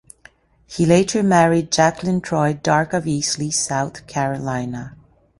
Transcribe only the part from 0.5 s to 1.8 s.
He later married